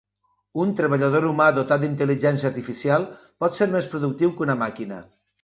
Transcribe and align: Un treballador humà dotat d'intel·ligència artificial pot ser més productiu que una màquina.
Un 0.61 0.69
treballador 0.77 1.27
humà 1.31 1.49
dotat 1.57 1.83
d'intel·ligència 1.83 2.49
artificial 2.51 3.07
pot 3.45 3.61
ser 3.61 3.69
més 3.77 3.93
productiu 3.93 4.35
que 4.41 4.45
una 4.49 4.59
màquina. 4.65 5.01